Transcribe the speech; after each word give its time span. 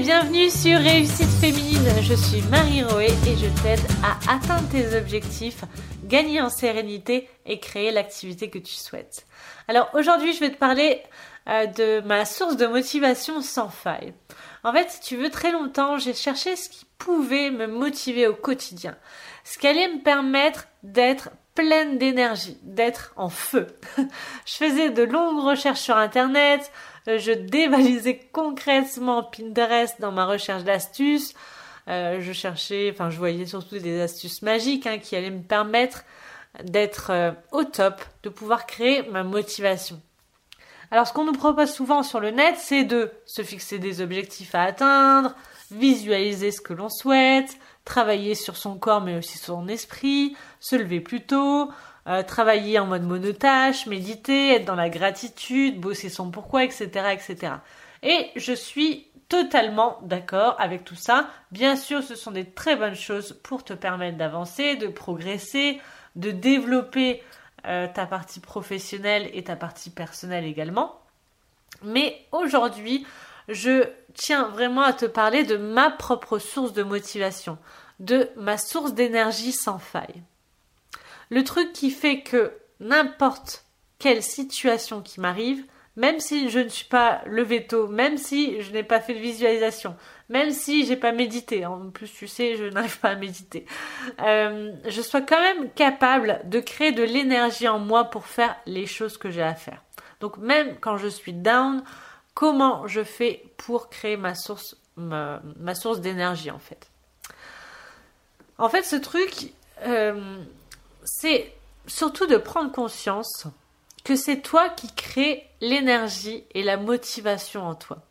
bienvenue 0.00 0.50
sur 0.50 0.78
Réussite 0.78 1.30
Féminine. 1.40 1.88
Je 2.02 2.12
suis 2.12 2.42
Marie 2.50 2.82
Roé 2.82 3.06
et 3.06 3.36
je 3.36 3.62
t'aide 3.62 3.80
à 4.04 4.34
atteindre 4.34 4.68
tes 4.68 4.94
objectifs, 4.94 5.64
gagner 6.04 6.42
en 6.42 6.50
sérénité 6.50 7.30
et 7.46 7.60
créer 7.60 7.92
l'activité 7.92 8.50
que 8.50 8.58
tu 8.58 8.74
souhaites. 8.74 9.26
Alors 9.68 9.88
aujourd'hui, 9.94 10.34
je 10.34 10.40
vais 10.40 10.50
te 10.50 10.58
parler 10.58 11.02
euh, 11.48 11.64
de 11.66 12.06
ma 12.06 12.26
source 12.26 12.58
de 12.58 12.66
motivation 12.66 13.40
sans 13.40 13.70
faille. 13.70 14.12
En 14.64 14.72
fait, 14.74 14.90
si 14.90 15.00
tu 15.00 15.16
veux, 15.16 15.30
très 15.30 15.50
longtemps, 15.50 15.96
j'ai 15.96 16.14
cherché 16.14 16.56
ce 16.56 16.68
qui 16.68 16.84
pouvait 16.98 17.50
me 17.50 17.66
motiver 17.66 18.26
au 18.26 18.34
quotidien, 18.34 18.96
ce 19.44 19.56
qui 19.56 19.66
allait 19.66 19.88
me 19.88 20.02
permettre 20.02 20.66
d'être 20.82 21.30
pleine 21.56 21.98
d'énergie, 21.98 22.58
d'être 22.62 23.12
en 23.16 23.28
feu. 23.28 23.66
je 23.98 24.52
faisais 24.52 24.90
de 24.90 25.02
longues 25.02 25.42
recherches 25.42 25.80
sur 25.80 25.96
Internet, 25.96 26.70
euh, 27.08 27.18
je 27.18 27.32
dévalisais 27.32 28.20
concrètement 28.32 29.24
Pinterest 29.24 30.00
dans 30.00 30.12
ma 30.12 30.26
recherche 30.26 30.62
d'astuces. 30.62 31.34
Euh, 31.88 32.20
je 32.20 32.32
cherchais, 32.32 32.90
enfin, 32.92 33.10
je 33.10 33.18
voyais 33.18 33.46
surtout 33.46 33.78
des 33.78 34.00
astuces 34.00 34.42
magiques 34.42 34.86
hein, 34.86 34.98
qui 34.98 35.16
allaient 35.16 35.30
me 35.30 35.42
permettre 35.42 36.04
d'être 36.62 37.10
euh, 37.10 37.32
au 37.52 37.64
top, 37.64 38.02
de 38.22 38.28
pouvoir 38.28 38.66
créer 38.66 39.02
ma 39.10 39.22
motivation. 39.22 40.00
Alors, 40.90 41.06
ce 41.06 41.12
qu'on 41.12 41.24
nous 41.24 41.32
propose 41.32 41.72
souvent 41.72 42.02
sur 42.02 42.20
le 42.20 42.30
net, 42.30 42.56
c'est 42.58 42.84
de 42.84 43.10
se 43.24 43.42
fixer 43.42 43.78
des 43.78 44.00
objectifs 44.00 44.54
à 44.54 44.62
atteindre, 44.62 45.34
visualiser 45.70 46.52
ce 46.52 46.60
que 46.60 46.72
l'on 46.72 46.88
souhaite, 46.88 47.56
travailler 47.86 48.34
sur 48.34 48.58
son 48.58 48.76
corps 48.76 49.00
mais 49.00 49.16
aussi 49.16 49.38
sur 49.38 49.54
son 49.54 49.68
esprit, 49.68 50.36
se 50.60 50.76
lever 50.76 51.00
plus 51.00 51.22
tôt, 51.22 51.70
euh, 52.06 52.22
travailler 52.22 52.78
en 52.78 52.86
mode 52.86 53.04
monotâche, 53.04 53.86
méditer, 53.86 54.56
être 54.56 54.66
dans 54.66 54.74
la 54.74 54.90
gratitude, 54.90 55.80
bosser 55.80 56.10
son 56.10 56.30
pourquoi, 56.30 56.64
etc., 56.64 56.84
etc. 57.12 57.54
Et 58.02 58.30
je 58.36 58.52
suis 58.52 59.06
totalement 59.28 59.98
d'accord 60.02 60.54
avec 60.58 60.84
tout 60.84 60.94
ça. 60.94 61.30
Bien 61.50 61.74
sûr, 61.74 62.02
ce 62.02 62.14
sont 62.14 62.30
des 62.30 62.44
très 62.44 62.76
bonnes 62.76 62.94
choses 62.94 63.32
pour 63.42 63.64
te 63.64 63.72
permettre 63.72 64.18
d'avancer, 64.18 64.76
de 64.76 64.86
progresser, 64.86 65.80
de 66.14 66.30
développer 66.30 67.22
euh, 67.66 67.88
ta 67.92 68.06
partie 68.06 68.40
professionnelle 68.40 69.28
et 69.32 69.44
ta 69.44 69.56
partie 69.56 69.90
personnelle 69.90 70.44
également. 70.44 71.00
Mais 71.82 72.24
aujourd'hui, 72.32 73.06
je 73.48 73.84
tiens 74.16 74.48
vraiment 74.48 74.82
à 74.82 74.92
te 74.92 75.06
parler 75.06 75.44
de 75.44 75.56
ma 75.56 75.90
propre 75.90 76.38
source 76.38 76.72
de 76.72 76.82
motivation, 76.82 77.58
de 78.00 78.28
ma 78.36 78.58
source 78.58 78.94
d'énergie 78.94 79.52
sans 79.52 79.78
faille. 79.78 80.22
Le 81.30 81.44
truc 81.44 81.72
qui 81.72 81.90
fait 81.90 82.22
que 82.22 82.52
n'importe 82.80 83.64
quelle 83.98 84.22
situation 84.22 85.02
qui 85.02 85.20
m'arrive, 85.20 85.64
même 85.96 86.20
si 86.20 86.50
je 86.50 86.58
ne 86.58 86.68
suis 86.68 86.84
pas 86.84 87.22
levé 87.26 87.66
tôt, 87.66 87.88
même 87.88 88.18
si 88.18 88.60
je 88.60 88.70
n'ai 88.70 88.82
pas 88.82 89.00
fait 89.00 89.14
de 89.14 89.18
visualisation, 89.18 89.96
même 90.28 90.50
si 90.50 90.84
j'ai 90.84 90.96
pas 90.96 91.12
médité, 91.12 91.64
en 91.64 91.90
plus 91.90 92.12
tu 92.12 92.28
sais, 92.28 92.56
je 92.56 92.64
n'arrive 92.72 92.98
pas 93.00 93.10
à 93.10 93.14
méditer, 93.14 93.64
euh, 94.20 94.72
je 94.86 95.00
sois 95.00 95.22
quand 95.22 95.40
même 95.40 95.70
capable 95.70 96.40
de 96.44 96.60
créer 96.60 96.92
de 96.92 97.02
l'énergie 97.02 97.68
en 97.68 97.78
moi 97.78 98.04
pour 98.04 98.26
faire 98.26 98.56
les 98.66 98.86
choses 98.86 99.16
que 99.16 99.30
j'ai 99.30 99.42
à 99.42 99.54
faire. 99.54 99.82
Donc 100.20 100.38
même 100.38 100.76
quand 100.80 100.96
je 100.96 101.08
suis 101.08 101.32
down, 101.32 101.82
comment 102.36 102.86
je 102.86 103.02
fais 103.02 103.42
pour 103.56 103.88
créer 103.88 104.18
ma 104.18 104.34
source, 104.34 104.76
d'énergie 106.00 106.50
en 106.50 106.58
fait. 106.58 106.90
En 108.58 108.68
fait, 108.68 108.82
ce 108.82 108.96
truc, 108.96 109.52
euh, 109.86 110.44
c'est 111.02 111.52
surtout 111.86 112.26
de 112.26 112.36
prendre 112.36 112.70
conscience 112.70 113.46
que 114.04 114.16
c'est 114.16 114.42
toi 114.42 114.68
qui 114.68 114.94
crée 114.94 115.48
l'énergie 115.62 116.44
et 116.52 116.62
la 116.62 116.76
motivation 116.76 117.66
en 117.66 117.74
toi. 117.74 118.02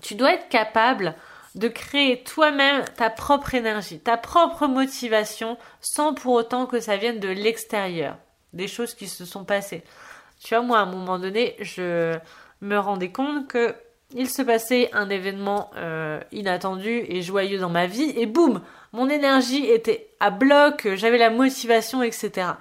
Tu 0.00 0.14
dois 0.14 0.34
être 0.34 0.48
capable 0.48 1.16
de 1.56 1.66
créer 1.66 2.22
toi-même 2.22 2.84
ta 2.96 3.10
propre 3.10 3.54
énergie, 3.54 3.98
ta 3.98 4.16
propre 4.16 4.68
motivation, 4.68 5.58
sans 5.80 6.14
pour 6.14 6.34
autant 6.34 6.66
que 6.66 6.78
ça 6.78 6.96
vienne 6.96 7.18
de 7.18 7.28
l'extérieur, 7.28 8.16
des 8.52 8.68
choses 8.68 8.94
qui 8.94 9.08
se 9.08 9.24
sont 9.24 9.44
passées. 9.44 9.82
Tu 10.40 10.54
vois, 10.54 10.62
moi, 10.62 10.78
à 10.78 10.82
un 10.82 10.86
moment 10.86 11.18
donné, 11.18 11.56
je 11.60 12.16
me 12.60 12.78
rendais 12.78 13.10
compte 13.10 13.48
que 13.48 13.74
il 14.14 14.30
se 14.30 14.42
passait 14.42 14.90
un 14.92 15.10
événement 15.10 15.70
euh, 15.76 16.20
inattendu 16.30 17.04
et 17.08 17.22
joyeux 17.22 17.58
dans 17.58 17.70
ma 17.70 17.86
vie, 17.86 18.12
et 18.16 18.26
boum, 18.26 18.60
mon 18.92 19.08
énergie 19.08 19.66
était 19.66 20.08
à 20.20 20.30
bloc, 20.30 20.88
j'avais 20.94 21.18
la 21.18 21.30
motivation, 21.30 22.02
etc. 22.02 22.52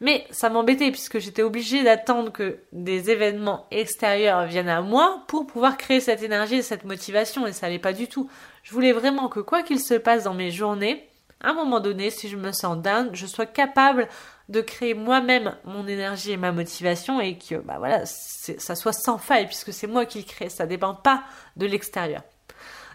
Mais 0.00 0.26
ça 0.30 0.48
m'embêtait 0.48 0.90
puisque 0.90 1.18
j'étais 1.18 1.42
obligée 1.42 1.82
d'attendre 1.82 2.30
que 2.30 2.58
des 2.72 3.10
événements 3.10 3.66
extérieurs 3.70 4.44
viennent 4.44 4.68
à 4.68 4.80
moi 4.80 5.24
pour 5.26 5.46
pouvoir 5.46 5.76
créer 5.76 6.00
cette 6.00 6.22
énergie 6.22 6.56
et 6.56 6.62
cette 6.62 6.84
motivation 6.84 7.46
et 7.46 7.52
ça 7.52 7.66
n'allait 7.66 7.80
pas 7.80 7.92
du 7.92 8.06
tout. 8.06 8.30
Je 8.62 8.72
voulais 8.72 8.92
vraiment 8.92 9.28
que 9.28 9.40
quoi 9.40 9.62
qu'il 9.62 9.80
se 9.80 9.94
passe 9.94 10.24
dans 10.24 10.34
mes 10.34 10.50
journées, 10.50 11.08
à 11.40 11.50
un 11.50 11.54
moment 11.54 11.80
donné, 11.80 12.10
si 12.10 12.28
je 12.28 12.36
me 12.36 12.52
sens 12.52 12.78
down, 12.78 13.10
je 13.12 13.26
sois 13.26 13.46
capable 13.46 14.08
de 14.48 14.60
créer 14.60 14.94
moi-même 14.94 15.56
mon 15.64 15.86
énergie 15.86 16.32
et 16.32 16.36
ma 16.36 16.52
motivation 16.52 17.20
et 17.20 17.36
que 17.36 17.56
bah 17.56 17.76
voilà, 17.78 18.06
ça 18.06 18.74
soit 18.74 18.92
sans 18.92 19.18
faille 19.18 19.46
puisque 19.46 19.72
c'est 19.72 19.86
moi 19.86 20.06
qui 20.06 20.18
le 20.18 20.24
crée, 20.24 20.48
ça 20.48 20.66
dépend 20.66 20.94
pas 20.94 21.24
de 21.56 21.66
l'extérieur. 21.66 22.22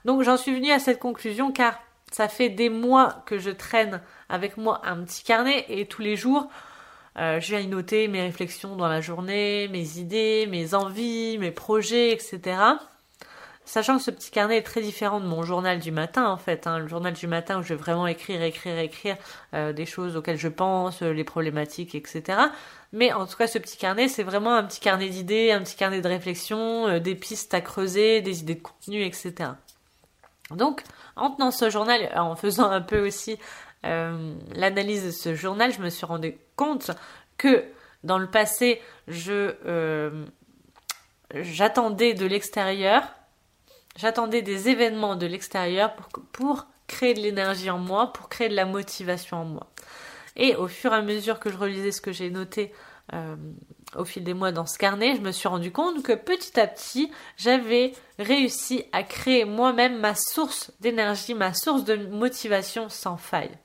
Donc 0.06 0.24
j'en 0.24 0.38
suis 0.38 0.56
venue 0.56 0.72
à 0.72 0.80
cette 0.80 1.00
conclusion 1.00 1.52
car 1.52 1.80
ça 2.12 2.28
fait 2.28 2.50
des 2.50 2.70
mois 2.70 3.24
que 3.26 3.38
je 3.38 3.50
traîne 3.50 4.02
avec 4.30 4.58
moi 4.58 4.82
un 4.84 5.04
petit 5.04 5.24
carnet 5.24 5.66
et 5.70 5.86
tous 5.86 6.02
les 6.02 6.16
jours 6.16 6.50
euh, 7.18 7.40
je 7.40 7.50
viens 7.50 7.60
y 7.60 7.68
noter 7.68 8.08
mes 8.08 8.22
réflexions 8.22 8.76
dans 8.76 8.88
la 8.88 9.02
journée, 9.02 9.68
mes 9.68 10.00
idées, 10.00 10.48
mes 10.50 10.74
envies, 10.74 11.38
mes 11.38 11.52
projets, 11.52 12.12
etc. 12.12 12.58
Sachant 13.66 13.98
que 13.98 14.04
ce 14.04 14.12
petit 14.12 14.30
carnet 14.30 14.58
est 14.58 14.64
très 14.64 14.82
différent 14.82 15.22
de 15.22 15.26
mon 15.26 15.44
journal 15.44 15.80
du 15.80 15.92
matin 15.92 16.28
en 16.28 16.38
fait, 16.38 16.68
hein. 16.68 16.80
le 16.80 16.88
journal 16.88 17.14
du 17.14 17.28
matin 17.28 17.60
où 17.60 17.64
je 17.64 17.70
vais 17.70 17.80
vraiment 17.80 18.08
écrire, 18.08 18.42
écrire, 18.42 18.78
écrire 18.78 19.16
euh, 19.54 19.72
des 19.72 19.86
choses 19.86 20.18
auxquelles 20.18 20.38
je 20.38 20.50
pense, 20.50 21.02
euh, 21.02 21.14
les 21.14 21.24
problématiques, 21.24 21.96
etc. 21.96 22.40
Mais 22.92 23.14
en 23.14 23.26
tout 23.26 23.38
cas 23.38 23.48
ce 23.48 23.58
petit 23.60 23.78
carnet 23.78 24.10
c'est 24.10 24.24
vraiment 24.24 24.54
un 24.54 24.66
petit 24.66 24.82
carnet 24.82 25.08
d'idées, 25.08 25.52
un 25.52 25.62
petit 25.62 25.78
carnet 25.78 26.02
de 26.02 26.08
réflexion, 26.10 26.88
euh, 26.88 27.00
des 27.00 27.16
pistes 27.16 27.54
à 27.54 27.62
creuser, 27.62 28.22
des 28.22 28.42
idées 28.42 28.56
de 28.56 28.62
contenu, 28.62 29.06
etc. 29.06 29.52
Donc 30.52 30.84
en 31.16 31.30
tenant 31.32 31.52
ce 31.52 31.70
journal, 31.70 32.12
en 32.18 32.36
faisant 32.36 32.70
un 32.70 32.82
peu 32.82 33.06
aussi 33.06 33.38
l'analyse 33.84 35.06
de 35.06 35.12
ce 35.12 35.36
journal, 35.36 35.74
je 35.74 35.82
me 35.82 35.90
suis 35.90 36.06
rendu 36.06 36.38
compte 36.56 36.92
que 37.38 37.66
dans 38.04 38.18
le 38.18 38.30
passé 38.30 38.82
je 39.08 39.56
j'attendais 41.34 42.14
de 42.14 42.26
l'extérieur 42.26 43.04
J'attendais 43.96 44.42
des 44.42 44.70
événements 44.70 45.16
de 45.16 45.26
l'extérieur 45.26 45.96
pour, 46.32 46.68
créer 46.88 47.14
de 47.14 47.22
l'énergie 47.22 47.70
en 47.70 47.78
moi, 47.78 48.12
pour 48.12 48.30
créer 48.30 48.50
de 48.50 48.56
la 48.56 48.66
motivation 48.66 49.38
en 49.38 49.46
moi. 49.46 49.68
Et 50.36 50.56
au 50.56 50.68
fur 50.68 50.94
et 50.94 50.98
à 50.98 51.02
mesure 51.02 51.40
que 51.40 51.52
je 51.52 51.58
relisais 51.58 51.92
ce 51.92 52.02
que 52.02 52.12
j'ai 52.12 52.30
noté 52.30 52.74
euh, 53.14 53.36
au 53.96 54.04
fil 54.04 54.24
des 54.24 54.34
mois 54.34 54.52
dans 54.52 54.66
ce 54.66 54.78
carnet, 54.78 55.16
je 55.16 55.22
me 55.22 55.32
suis 55.32 55.48
rendu 55.48 55.72
compte 55.72 56.04
que 56.04 56.14
petit 56.14 56.60
à 56.60 56.68
petit, 56.68 57.12
j'avais 57.38 57.94
réussi 58.18 58.84
à 58.92 59.04
créer 59.04 59.46
moi-même 59.46 60.00
ma 60.00 60.16
source 60.16 60.72
d'énergie, 60.80 61.36
ma 61.36 61.54
source 61.54 61.84
de 61.84 61.96
motivation 61.96 62.90
sans 62.90 63.18
faille. 63.18 63.58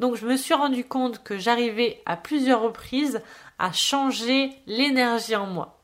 Donc 0.00 0.16
je 0.16 0.26
me 0.26 0.36
suis 0.36 0.54
rendu 0.54 0.84
compte 0.84 1.22
que 1.22 1.38
j'arrivais 1.38 2.02
à 2.06 2.16
plusieurs 2.16 2.62
reprises 2.62 3.20
à 3.58 3.70
changer 3.72 4.50
l'énergie 4.66 5.36
en 5.36 5.46
moi. 5.46 5.80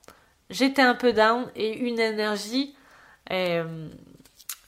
J'étais 0.50 0.82
un 0.82 0.94
peu 0.94 1.12
down 1.12 1.50
et 1.54 1.76
une 1.76 2.00
énergie 2.00 2.74
euh, 3.30 3.88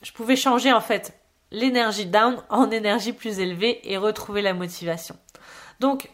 je 0.01 0.11
pouvais 0.11 0.35
changer 0.35 0.71
en 0.71 0.81
fait 0.81 1.19
l'énergie 1.51 2.05
down 2.05 2.41
en 2.49 2.71
énergie 2.71 3.13
plus 3.13 3.39
élevée 3.39 3.79
et 3.83 3.97
retrouver 3.97 4.41
la 4.41 4.53
motivation. 4.53 5.17
Donc, 5.79 6.09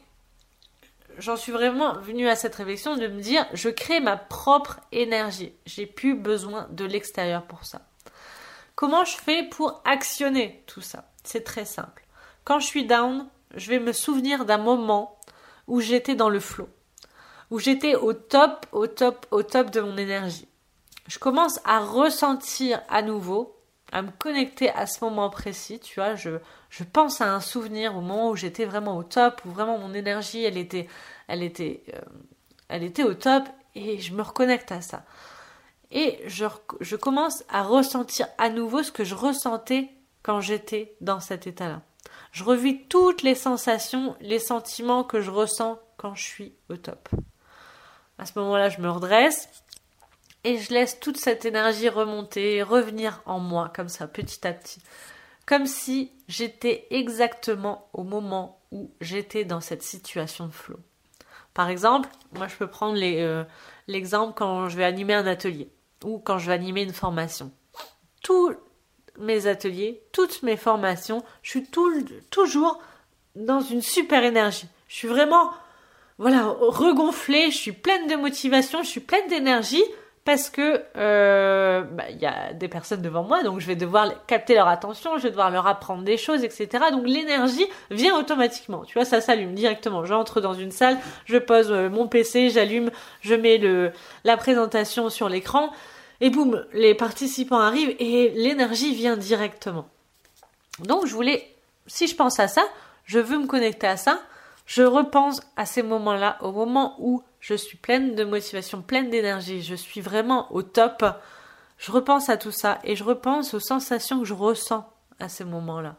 j'en 1.17 1.35
suis 1.35 1.51
vraiment 1.51 1.93
venue 1.99 2.27
à 2.27 2.35
cette 2.35 2.55
réflexion 2.55 2.95
de 2.95 3.07
me 3.07 3.21
dire, 3.21 3.45
je 3.53 3.69
crée 3.69 3.99
ma 3.99 4.17
propre 4.17 4.79
énergie. 4.91 5.53
J'ai 5.65 5.85
plus 5.85 6.15
besoin 6.15 6.67
de 6.71 6.85
l'extérieur 6.85 7.43
pour 7.43 7.65
ça. 7.65 7.81
Comment 8.75 9.05
je 9.05 9.17
fais 9.17 9.43
pour 9.43 9.81
actionner 9.85 10.63
tout 10.67 10.81
ça? 10.81 11.11
C'est 11.23 11.43
très 11.43 11.65
simple. 11.65 12.05
Quand 12.43 12.59
je 12.59 12.67
suis 12.67 12.85
down, 12.85 13.27
je 13.55 13.69
vais 13.69 13.79
me 13.79 13.91
souvenir 13.91 14.45
d'un 14.45 14.57
moment 14.57 15.19
où 15.67 15.81
j'étais 15.81 16.15
dans 16.15 16.29
le 16.29 16.39
flow, 16.39 16.69
où 17.51 17.59
j'étais 17.59 17.95
au 17.95 18.13
top, 18.13 18.65
au 18.71 18.87
top, 18.87 19.25
au 19.31 19.43
top 19.43 19.69
de 19.71 19.81
mon 19.81 19.97
énergie 19.97 20.46
je 21.07 21.19
commence 21.19 21.59
à 21.63 21.79
ressentir 21.79 22.81
à 22.89 23.01
nouveau, 23.01 23.55
à 23.91 24.01
me 24.01 24.11
connecter 24.11 24.69
à 24.69 24.85
ce 24.85 25.03
moment 25.03 25.29
précis, 25.29 25.79
tu 25.79 25.99
vois, 25.99 26.15
je, 26.15 26.39
pense 26.91 27.21
à 27.21 27.33
un 27.33 27.39
souvenir 27.39 27.95
au 27.95 28.01
moment 28.01 28.29
où 28.29 28.35
j'étais 28.35 28.65
vraiment 28.65 28.97
au 28.97 29.03
top, 29.03 29.41
où 29.45 29.51
vraiment 29.51 29.77
mon 29.77 29.93
énergie, 29.93 30.43
elle 30.43 30.57
était, 30.57 30.87
elle 31.27 31.43
était, 31.43 31.83
euh, 31.93 32.01
elle 32.67 32.83
était 32.83 33.03
au 33.03 33.13
top, 33.13 33.43
et 33.75 33.99
je 33.99 34.13
me 34.13 34.21
reconnecte 34.21 34.71
à 34.71 34.81
ça. 34.81 35.05
Et 35.91 36.19
je, 36.25 36.45
je 36.81 36.95
commence 36.97 37.43
à 37.49 37.63
ressentir 37.63 38.27
à 38.37 38.49
nouveau 38.49 38.83
ce 38.83 38.91
que 38.91 39.05
je 39.05 39.15
ressentais 39.15 39.89
quand 40.21 40.41
j'étais 40.41 40.95
dans 40.99 41.21
cet 41.21 41.47
état-là. 41.47 41.81
Je 42.33 42.43
revis 42.43 42.83
toutes 42.89 43.21
les 43.21 43.35
sensations, 43.35 44.17
les 44.19 44.39
sentiments 44.39 45.05
que 45.05 45.21
je 45.21 45.31
ressens 45.31 45.79
quand 45.95 46.13
je 46.13 46.23
suis 46.23 46.55
au 46.69 46.75
top. 46.75 47.07
À 48.17 48.25
ce 48.25 48.37
moment-là, 48.39 48.69
je 48.69 48.81
me 48.81 48.89
redresse, 48.89 49.47
et 50.47 50.59
je 50.59 50.73
laisse 50.73 51.01
toute 51.01 51.17
cette 51.17 51.43
énergie 51.43 51.89
remonter, 51.89 52.63
revenir 52.63 53.21
en 53.25 53.37
moi 53.37 53.69
comme 53.75 53.89
ça, 53.89 54.07
petit 54.07 54.47
à 54.47 54.53
petit. 54.53 54.79
Comme 55.45 55.65
si 55.65 56.13
j'étais 56.29 56.87
exactement 56.89 57.89
au 57.91 58.03
moment 58.03 58.61
où 58.71 58.89
j'étais 59.01 59.43
dans 59.43 59.59
cette 59.59 59.83
situation 59.83 60.47
de 60.47 60.53
flow. 60.53 60.79
Par 61.53 61.67
exemple, 61.67 62.07
moi 62.31 62.47
je 62.47 62.55
peux 62.55 62.67
prendre 62.67 62.97
euh, 62.97 63.43
l'exemple 63.87 64.35
quand 64.37 64.69
je 64.69 64.77
vais 64.77 64.85
animer 64.85 65.15
un 65.15 65.27
atelier 65.27 65.69
ou 66.05 66.17
quand 66.17 66.39
je 66.39 66.47
vais 66.47 66.53
animer 66.53 66.83
une 66.83 66.93
formation. 66.93 67.51
Tous 68.23 68.53
mes 69.19 69.47
ateliers, 69.47 70.01
toutes 70.13 70.43
mes 70.43 70.55
formations, 70.55 71.25
je 71.41 71.49
suis 71.49 71.67
toujours 72.29 72.81
dans 73.35 73.59
une 73.59 73.81
super 73.81 74.23
énergie. 74.23 74.69
Je 74.87 74.95
suis 74.95 75.09
vraiment, 75.09 75.51
voilà, 76.19 76.45
regonflée, 76.45 77.51
je 77.51 77.57
suis 77.57 77.73
pleine 77.73 78.07
de 78.07 78.15
motivation, 78.15 78.81
je 78.81 78.87
suis 78.87 79.01
pleine 79.01 79.27
d'énergie 79.27 79.83
parce 80.27 80.49
que 80.49 80.83
euh, 80.97 81.83
bah, 81.83 82.03
il 82.09 82.19
y 82.19 82.25
a 82.25 82.51
des 82.51 82.67
personnes 82.67 83.01
devant 83.01 83.23
moi, 83.23 83.43
donc 83.43 83.61
je 83.61 83.65
vais 83.65 83.77
devoir 83.77 84.25
capter 84.25 84.55
leur 84.55 84.67
attention, 84.67 85.17
je 85.17 85.23
vais 85.23 85.29
devoir 85.29 85.51
leur 85.51 85.67
apprendre 85.67 86.03
des 86.03 86.17
choses, 86.17 86.43
etc. 86.43 86.67
Donc 86.91 87.07
l'énergie 87.07 87.65
vient 87.91 88.19
automatiquement. 88.19 88.83
Tu 88.83 88.95
vois, 88.95 89.05
ça 89.05 89.21
s'allume 89.21 89.53
directement. 89.53 90.03
J'entre 90.03 90.41
dans 90.41 90.53
une 90.53 90.71
salle, 90.71 90.97
je 91.23 91.37
pose 91.37 91.71
euh, 91.71 91.89
mon 91.89 92.09
PC, 92.09 92.49
j'allume, 92.49 92.91
je 93.21 93.35
mets 93.35 93.57
la 94.25 94.35
présentation 94.35 95.09
sur 95.09 95.29
l'écran, 95.29 95.71
et 96.19 96.29
boum, 96.29 96.65
les 96.73 96.93
participants 96.93 97.61
arrivent 97.61 97.95
et 97.97 98.33
l'énergie 98.35 98.93
vient 98.93 99.15
directement. 99.15 99.87
Donc 100.79 101.05
je 101.05 101.13
voulais, 101.13 101.55
si 101.85 102.05
je 102.05 102.17
pense 102.17 102.37
à 102.41 102.49
ça, 102.49 102.65
je 103.05 103.19
veux 103.19 103.37
me 103.37 103.47
connecter 103.47 103.87
à 103.87 103.95
ça. 103.95 104.19
Je 104.67 104.83
repense 104.83 105.41
à 105.55 105.65
ces 105.65 105.81
moments-là, 105.81 106.37
au 106.41 106.51
moment 106.51 106.97
où 106.99 107.23
je 107.39 107.53
suis 107.53 107.77
pleine 107.77 108.15
de 108.15 108.25
motivation, 108.25 108.81
pleine 108.81 109.09
d'énergie, 109.09 109.63
je 109.63 109.73
suis 109.73 110.01
vraiment 110.01 110.53
au 110.53 110.61
top. 110.61 111.05
Je 111.77 111.91
repense 111.91 112.29
à 112.29 112.35
tout 112.35 112.51
ça 112.51 112.79
et 112.83 112.97
je 112.97 113.05
repense 113.05 113.53
aux 113.53 113.61
sensations 113.61 114.19
que 114.19 114.25
je 114.25 114.33
ressens 114.33 114.91
à 115.19 115.29
ces 115.29 115.45
moments-là. 115.45 115.95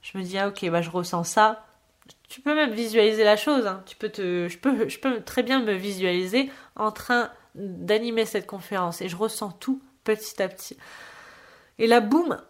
Je 0.00 0.16
me 0.16 0.22
dis 0.22 0.38
ah 0.38 0.48
ok 0.48 0.66
bah 0.70 0.80
je 0.80 0.88
ressens 0.88 1.24
ça. 1.24 1.66
Tu 2.28 2.40
peux 2.40 2.54
même 2.54 2.72
visualiser 2.72 3.22
la 3.22 3.36
chose. 3.36 3.66
Hein. 3.66 3.82
Tu 3.84 3.96
peux 3.96 4.08
te, 4.08 4.48
je 4.48 4.58
peux, 4.58 4.88
je 4.88 4.98
peux 4.98 5.20
très 5.20 5.42
bien 5.42 5.60
me 5.60 5.74
visualiser 5.74 6.50
en 6.74 6.92
train 6.92 7.30
d'animer 7.54 8.24
cette 8.24 8.46
conférence 8.46 9.02
et 9.02 9.10
je 9.10 9.16
ressens 9.16 9.50
tout 9.50 9.82
petit 10.04 10.42
à 10.42 10.48
petit. 10.48 10.78
Et 11.78 11.86
là 11.86 12.00
boum, 12.00 12.40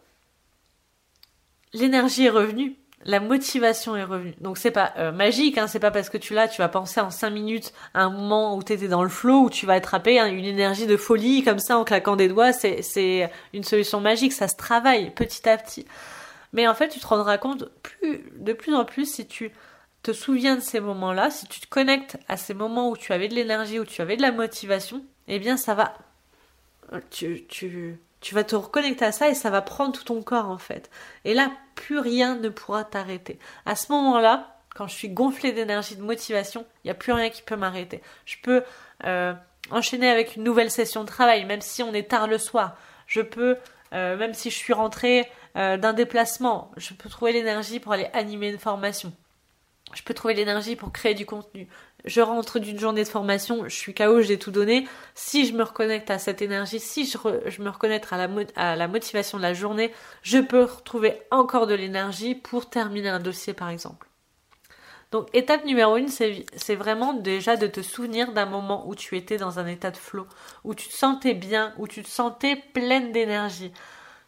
l'énergie 1.72 2.26
est 2.26 2.30
revenue 2.30 2.76
la 3.06 3.20
motivation 3.20 3.96
est 3.96 4.04
revenue. 4.04 4.34
Donc 4.40 4.58
c'est 4.58 4.72
pas 4.72 4.92
euh, 4.98 5.12
magique, 5.12 5.58
hein, 5.58 5.68
c'est 5.68 5.78
pas 5.78 5.92
parce 5.92 6.10
que 6.10 6.18
tu 6.18 6.34
l'as, 6.34 6.48
tu 6.48 6.60
vas 6.60 6.68
penser 6.68 7.00
en 7.00 7.10
cinq 7.10 7.30
minutes 7.30 7.72
à 7.94 8.02
un 8.02 8.10
moment 8.10 8.56
où 8.56 8.62
tu 8.62 8.72
étais 8.72 8.88
dans 8.88 9.04
le 9.04 9.08
flow, 9.08 9.44
où 9.44 9.50
tu 9.50 9.64
vas 9.64 9.74
attraper 9.74 10.18
hein, 10.18 10.26
une 10.26 10.44
énergie 10.44 10.86
de 10.86 10.96
folie 10.96 11.44
comme 11.44 11.60
ça 11.60 11.78
en 11.78 11.84
claquant 11.84 12.16
des 12.16 12.28
doigts, 12.28 12.52
c'est, 12.52 12.82
c'est 12.82 13.30
une 13.54 13.62
solution 13.62 14.00
magique, 14.00 14.32
ça 14.32 14.48
se 14.48 14.56
travaille 14.56 15.10
petit 15.10 15.48
à 15.48 15.56
petit. 15.56 15.86
Mais 16.52 16.66
en 16.66 16.74
fait, 16.74 16.88
tu 16.88 16.98
te 16.98 17.06
rendras 17.06 17.38
compte 17.38 17.70
de 18.02 18.52
plus 18.52 18.74
en 18.74 18.84
plus 18.84 19.06
si 19.06 19.26
tu 19.26 19.52
te 20.02 20.12
souviens 20.12 20.56
de 20.56 20.60
ces 20.60 20.80
moments-là, 20.80 21.30
si 21.30 21.46
tu 21.46 21.60
te 21.60 21.68
connectes 21.68 22.18
à 22.28 22.36
ces 22.36 22.54
moments 22.54 22.90
où 22.90 22.96
tu 22.96 23.12
avais 23.12 23.28
de 23.28 23.34
l'énergie, 23.34 23.78
où 23.78 23.84
tu 23.84 24.02
avais 24.02 24.16
de 24.16 24.22
la 24.22 24.32
motivation, 24.32 25.02
eh 25.28 25.38
bien 25.38 25.56
ça 25.56 25.74
va... 25.74 25.94
Tu, 27.10 27.44
tu, 27.48 27.98
tu 28.20 28.34
vas 28.34 28.44
te 28.44 28.56
reconnecter 28.56 29.04
à 29.04 29.12
ça 29.12 29.28
et 29.28 29.34
ça 29.34 29.50
va 29.50 29.62
prendre 29.62 29.92
tout 29.92 30.04
ton 30.04 30.22
corps 30.22 30.48
en 30.48 30.58
fait. 30.58 30.90
Et 31.24 31.34
là, 31.34 31.50
plus 31.76 32.00
rien 32.00 32.34
ne 32.34 32.48
pourra 32.48 32.82
t'arrêter. 32.82 33.38
À 33.64 33.76
ce 33.76 33.92
moment-là, 33.92 34.56
quand 34.74 34.88
je 34.88 34.94
suis 34.94 35.08
gonflée 35.08 35.52
d'énergie, 35.52 35.94
de 35.94 36.02
motivation, 36.02 36.66
il 36.82 36.88
n'y 36.88 36.90
a 36.90 36.94
plus 36.94 37.12
rien 37.12 37.30
qui 37.30 37.42
peut 37.42 37.54
m'arrêter. 37.54 38.02
Je 38.24 38.36
peux 38.42 38.64
euh, 39.04 39.32
enchaîner 39.70 40.10
avec 40.10 40.34
une 40.34 40.42
nouvelle 40.42 40.70
session 40.70 41.02
de 41.02 41.08
travail, 41.08 41.44
même 41.44 41.60
si 41.60 41.82
on 41.84 41.94
est 41.94 42.08
tard 42.08 42.26
le 42.26 42.38
soir. 42.38 42.76
Je 43.06 43.20
peux, 43.20 43.56
euh, 43.92 44.16
même 44.16 44.34
si 44.34 44.50
je 44.50 44.56
suis 44.56 44.72
rentrée 44.72 45.30
euh, 45.56 45.76
d'un 45.76 45.92
déplacement, 45.92 46.72
je 46.76 46.92
peux 46.94 47.08
trouver 47.08 47.32
l'énergie 47.32 47.78
pour 47.78 47.92
aller 47.92 48.08
animer 48.12 48.50
une 48.50 48.58
formation. 48.58 49.12
Je 49.94 50.02
peux 50.02 50.14
trouver 50.14 50.34
l'énergie 50.34 50.74
pour 50.74 50.92
créer 50.92 51.14
du 51.14 51.24
contenu 51.24 51.68
je 52.06 52.20
rentre 52.20 52.58
d'une 52.58 52.78
journée 52.78 53.02
de 53.02 53.08
formation, 53.08 53.64
je 53.64 53.74
suis 53.74 53.94
KO, 53.94 54.20
j'ai 54.22 54.38
tout 54.38 54.52
donné. 54.52 54.88
Si 55.14 55.46
je 55.46 55.52
me 55.54 55.64
reconnecte 55.64 56.10
à 56.10 56.18
cette 56.18 56.40
énergie, 56.40 56.80
si 56.80 57.04
je, 57.04 57.62
me 57.62 57.68
reconnecte 57.68 58.08
à 58.12 58.76
la, 58.76 58.88
motivation 58.88 59.38
de 59.38 59.42
la 59.42 59.54
journée, 59.54 59.92
je 60.22 60.38
peux 60.38 60.64
retrouver 60.64 61.20
encore 61.30 61.66
de 61.66 61.74
l'énergie 61.74 62.34
pour 62.34 62.70
terminer 62.70 63.08
un 63.08 63.20
dossier 63.20 63.54
par 63.54 63.68
exemple. 63.68 64.08
Donc 65.12 65.28
étape 65.34 65.64
numéro 65.64 65.96
une, 65.96 66.08
c'est 66.08 66.74
vraiment 66.74 67.12
déjà 67.12 67.56
de 67.56 67.66
te 67.66 67.80
souvenir 67.80 68.32
d'un 68.32 68.46
moment 68.46 68.88
où 68.88 68.94
tu 68.94 69.16
étais 69.16 69.36
dans 69.36 69.58
un 69.58 69.66
état 69.66 69.90
de 69.90 69.96
flow, 69.96 70.26
où 70.64 70.74
tu 70.74 70.88
te 70.88 70.94
sentais 70.94 71.34
bien, 71.34 71.74
où 71.78 71.86
tu 71.88 72.02
te 72.02 72.08
sentais 72.08 72.56
pleine 72.74 73.12
d'énergie. 73.12 73.72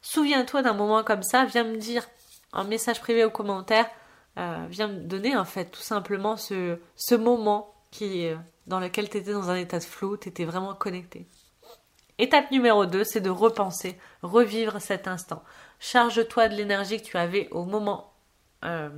Souviens-toi 0.02 0.62
d'un 0.62 0.74
moment 0.74 1.02
comme 1.02 1.22
ça, 1.22 1.44
viens 1.44 1.64
me 1.64 1.76
dire 1.76 2.04
en 2.52 2.64
message 2.64 3.00
privé 3.00 3.24
ou 3.24 3.30
commentaire, 3.30 3.86
euh, 4.38 4.66
viens 4.68 4.88
me 4.88 5.00
donner 5.00 5.36
en 5.36 5.44
fait 5.44 5.66
tout 5.66 5.82
simplement 5.82 6.36
ce, 6.36 6.78
ce 6.94 7.14
moment 7.14 7.74
qui, 7.90 8.26
euh, 8.26 8.36
dans 8.66 8.78
lequel 8.78 9.08
tu 9.08 9.16
étais 9.18 9.32
dans 9.32 9.50
un 9.50 9.56
état 9.56 9.78
de 9.78 9.84
flou, 9.84 10.16
tu 10.16 10.28
étais 10.28 10.44
vraiment 10.44 10.74
connecté. 10.74 11.26
Étape 12.18 12.50
numéro 12.50 12.86
2, 12.86 13.04
c'est 13.04 13.20
de 13.20 13.30
repenser, 13.30 13.98
revivre 14.22 14.80
cet 14.80 15.08
instant. 15.08 15.42
Charge-toi 15.80 16.48
de 16.48 16.54
l'énergie 16.54 17.00
que 17.00 17.06
tu 17.06 17.16
avais 17.16 17.48
au 17.50 17.64
moment 17.64 18.12
euh, 18.64 18.90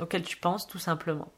auquel 0.00 0.22
tu 0.22 0.36
penses, 0.36 0.66
tout 0.66 0.78
simplement. 0.78 1.28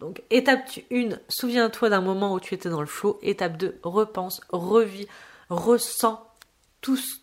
Donc, 0.00 0.22
étape 0.30 0.68
1, 0.92 1.18
souviens-toi 1.28 1.88
d'un 1.88 2.02
moment 2.02 2.34
où 2.34 2.40
tu 2.40 2.54
étais 2.54 2.68
dans 2.68 2.80
le 2.80 2.86
flou. 2.86 3.18
Étape 3.22 3.56
2, 3.56 3.78
repense, 3.82 4.40
revis, 4.50 5.08
ressens 5.48 6.22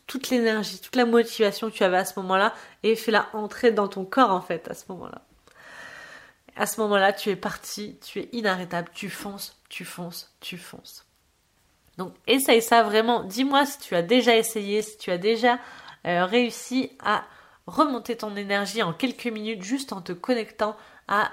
toute 0.07 0.29
l'énergie, 0.29 0.79
toute 0.81 0.95
la 0.95 1.05
motivation 1.05 1.69
que 1.69 1.75
tu 1.75 1.83
avais 1.83 1.97
à 1.97 2.05
ce 2.05 2.19
moment-là 2.19 2.53
et 2.81 2.95
fais-la 2.95 3.29
entrer 3.33 3.71
dans 3.71 3.87
ton 3.87 4.03
corps, 4.03 4.31
en 4.31 4.41
fait, 4.41 4.67
à 4.69 4.73
ce 4.73 4.83
moment-là 4.89 5.21
à 6.55 6.65
ce 6.65 6.79
moment-là, 6.81 7.13
tu 7.13 7.29
es 7.29 7.35
parti, 7.35 7.97
tu 8.05 8.19
es 8.19 8.29
inarrêtable, 8.31 8.89
tu 8.93 9.09
fonces, 9.09 9.59
tu 9.69 9.85
fonces, 9.85 10.35
tu 10.39 10.57
fonces. 10.57 11.05
Donc 11.97 12.13
essaye 12.27 12.61
ça 12.61 12.83
vraiment. 12.83 13.23
Dis-moi 13.23 13.65
si 13.65 13.79
tu 13.79 13.95
as 13.95 14.01
déjà 14.01 14.35
essayé, 14.35 14.81
si 14.81 14.97
tu 14.97 15.11
as 15.11 15.17
déjà 15.17 15.59
euh, 16.05 16.25
réussi 16.25 16.91
à 17.03 17.23
remonter 17.67 18.17
ton 18.17 18.35
énergie 18.35 18.83
en 18.83 18.93
quelques 18.93 19.27
minutes 19.27 19.63
juste 19.63 19.93
en 19.93 20.01
te 20.01 20.11
connectant 20.11 20.75
à, 21.07 21.31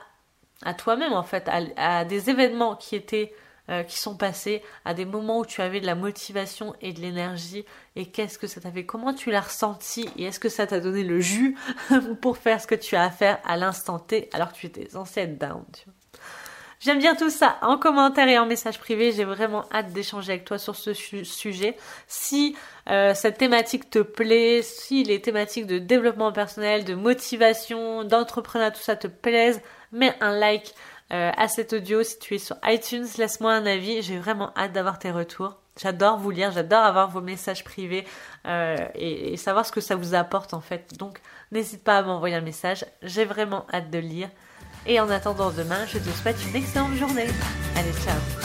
à 0.63 0.75
toi-même 0.75 1.13
en 1.13 1.23
fait, 1.23 1.49
à 1.77 2.05
des 2.05 2.31
événements 2.31 2.77
qui 2.77 2.95
étaient 2.95 3.35
euh, 3.71 3.83
qui 3.83 3.99
sont 3.99 4.17
passés, 4.17 4.63
à 4.85 4.95
des 4.95 5.05
moments 5.05 5.39
où 5.39 5.47
tu 5.47 5.63
avais 5.63 5.81
de 5.81 5.87
la 5.87 5.95
motivation 5.95 6.75
et 6.81 6.93
de 6.93 7.01
l'énergie, 7.01 7.65
et 7.97 8.07
qu'est-ce 8.07 8.39
que 8.39 8.47
ça 8.47 8.61
t'a 8.61 8.71
fait, 8.71 8.85
comment 8.85 9.15
tu 9.15 9.31
l'as 9.31 9.41
ressenti, 9.41 10.09
et 10.17 10.25
est-ce 10.25 10.41
que 10.41 10.49
ça 10.49 10.67
t'a 10.67 10.81
donné 10.81 11.05
le 11.05 11.21
jus 11.21 11.57
pour 12.21 12.37
faire 12.37 12.61
ce 12.61 12.67
que 12.67 12.75
tu 12.75 12.97
as 12.97 13.05
à 13.05 13.11
faire 13.11 13.39
à 13.45 13.57
l'instant 13.57 13.99
T 13.99 14.29
alors 14.33 14.53
que 14.53 14.59
tu 14.59 14.67
étais 14.67 14.89
censé 14.91 15.21
être 15.21 15.39
down. 15.39 15.65
J'aime 16.81 16.99
bien 16.99 17.15
tout 17.15 17.29
ça 17.29 17.59
en 17.61 17.77
commentaire 17.77 18.27
et 18.27 18.39
en 18.39 18.47
message 18.47 18.79
privé. 18.79 19.13
J'ai 19.13 19.25
vraiment 19.25 19.67
hâte 19.71 19.93
d'échanger 19.93 20.33
avec 20.33 20.47
toi 20.47 20.57
sur 20.57 20.77
ce 20.77 20.95
sujet. 20.95 21.77
Si 22.07 22.57
euh, 22.89 23.13
cette 23.13 23.37
thématique 23.37 23.91
te 23.91 23.99
plaît, 23.99 24.63
si 24.63 25.05
les 25.05 25.21
thématiques 25.21 25.67
de 25.67 25.79
développement 25.79 26.33
personnel, 26.33 26.87
de 26.87 26.95
motivation, 26.95 28.05
d'entrepreneuriat, 28.05 28.71
tout 28.71 28.81
ça 28.81 28.97
te 28.97 29.09
plaise, 29.09 29.61
mets 29.93 30.15
un 30.23 30.33
like, 30.33 30.75
euh, 31.13 31.31
à 31.37 31.49
cet 31.49 31.73
audio. 31.73 32.03
Si 32.03 32.19
tu 32.19 32.35
es 32.35 32.39
sur 32.39 32.57
iTunes, 32.65 33.07
laisse-moi 33.19 33.53
un 33.53 33.67
avis. 33.67 34.03
J'ai 34.03 34.19
vraiment 34.19 34.53
hâte 34.57 34.73
d'avoir 34.73 34.99
tes 34.99 35.11
retours. 35.11 35.57
J'adore 35.81 36.19
vous 36.19 36.31
lire, 36.31 36.51
j'adore 36.53 36.83
avoir 36.83 37.09
vos 37.09 37.21
messages 37.21 37.65
privés 37.65 38.05
euh, 38.47 38.77
et, 38.95 39.37
savoir 39.37 39.65
ce 39.65 39.73
que 39.73 39.81
ça 39.81 39.97
vous 39.97 40.15
apporte 40.15 40.53
en 40.53 40.61
fait. 40.61 40.99
Donc 40.99 41.21
n'hésite 41.53 41.83
pas 41.85 41.99
à 41.99 42.03
m'envoyer 42.03 42.35
un 42.35 42.41
message. 42.43 42.85
J'ai 43.03 43.25
vraiment 43.25 43.67
hâte 43.73 43.91
de 43.91 43.99
lire. 43.99 44.29
Et 44.87 45.01
en 45.01 45.09
attendant 45.11 45.51
demain, 45.51 45.87
je 45.87 45.99
te 45.99 46.11
souhaite 46.11 46.37
une 46.49 46.57
excellente 46.57 46.95
journée. 46.95 47.29
Allez, 47.77 47.93
ciao 48.05 48.40